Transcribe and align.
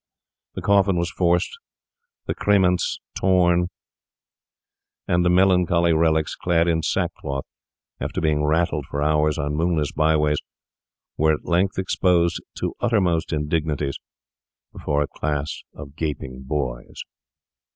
The 0.55 0.63
coffin 0.63 0.95
was 0.97 1.11
forced, 1.11 1.59
the 2.25 2.33
cerements 2.43 2.99
torn, 3.15 3.67
and 5.07 5.23
the 5.23 5.29
melancholy 5.29 5.93
relics, 5.93 6.33
clad 6.35 6.67
in 6.67 6.81
sackcloth, 6.81 7.45
after 7.99 8.19
being 8.19 8.43
rattled 8.43 8.87
for 8.89 9.03
hours 9.03 9.37
on 9.37 9.53
moonless 9.53 9.91
byways, 9.91 10.39
were 11.17 11.35
at 11.35 11.45
length 11.45 11.77
exposed 11.77 12.41
to 12.57 12.73
uttermost 12.79 13.31
indignities 13.31 13.99
before 14.73 15.03
a 15.03 15.07
class 15.19 15.61
of 15.75 15.95
gaping 15.95 16.41
boys. 16.47 17.03